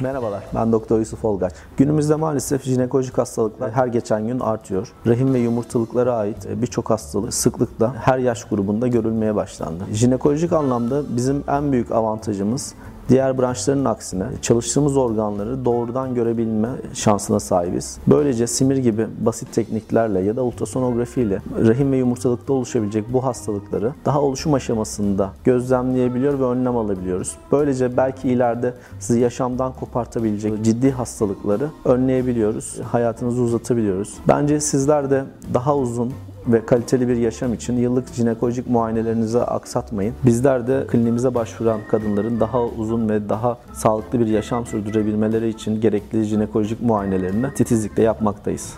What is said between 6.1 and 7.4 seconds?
ait birçok hastalık